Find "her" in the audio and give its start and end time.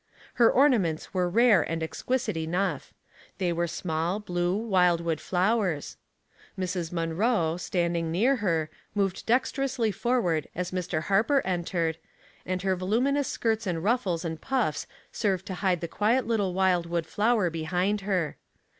0.41-0.49, 8.37-8.71, 12.63-12.75, 18.01-18.37